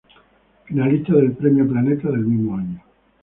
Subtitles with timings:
[0.65, 2.81] Finalista del Premio Planeta del mismo año.